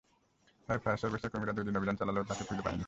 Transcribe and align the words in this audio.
পরে 0.69 0.79
ফায়ার 0.83 0.99
সার্ভিসের 1.01 1.31
কর্মীরা 1.31 1.53
দুই 1.53 1.65
দিন 1.67 1.75
অভিযান 1.77 1.95
চালালেও 1.99 2.27
তাঁকে 2.29 2.43
খুঁজে 2.43 2.63
পাননি। 2.63 2.79